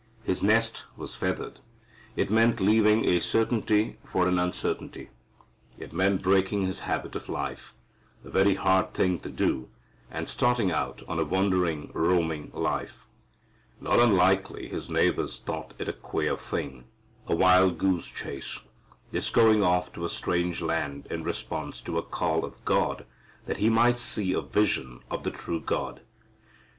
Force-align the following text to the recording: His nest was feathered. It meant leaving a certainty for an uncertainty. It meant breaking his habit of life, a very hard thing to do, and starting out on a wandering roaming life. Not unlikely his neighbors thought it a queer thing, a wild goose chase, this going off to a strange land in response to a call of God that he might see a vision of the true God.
His 0.23 0.41
nest 0.41 0.85
was 0.97 1.13
feathered. 1.13 1.59
It 2.15 2.31
meant 2.31 2.59
leaving 2.59 3.05
a 3.05 3.19
certainty 3.19 3.99
for 4.03 4.27
an 4.27 4.39
uncertainty. 4.39 5.09
It 5.77 5.93
meant 5.93 6.23
breaking 6.23 6.65
his 6.65 6.79
habit 6.79 7.15
of 7.15 7.29
life, 7.29 7.75
a 8.25 8.31
very 8.31 8.55
hard 8.55 8.95
thing 8.95 9.19
to 9.19 9.29
do, 9.29 9.69
and 10.09 10.27
starting 10.27 10.71
out 10.71 11.03
on 11.07 11.19
a 11.19 11.23
wandering 11.23 11.91
roaming 11.93 12.49
life. 12.51 13.05
Not 13.79 13.99
unlikely 13.99 14.67
his 14.69 14.89
neighbors 14.89 15.37
thought 15.37 15.75
it 15.77 15.87
a 15.87 15.93
queer 15.93 16.35
thing, 16.35 16.85
a 17.27 17.35
wild 17.35 17.77
goose 17.77 18.07
chase, 18.09 18.59
this 19.11 19.29
going 19.29 19.61
off 19.63 19.93
to 19.93 20.03
a 20.03 20.09
strange 20.09 20.63
land 20.63 21.05
in 21.11 21.23
response 21.23 21.79
to 21.81 21.99
a 21.99 22.01
call 22.01 22.43
of 22.43 22.65
God 22.65 23.05
that 23.45 23.57
he 23.57 23.69
might 23.69 23.99
see 23.99 24.33
a 24.33 24.41
vision 24.41 25.01
of 25.11 25.23
the 25.23 25.29
true 25.29 25.59
God. 25.59 26.01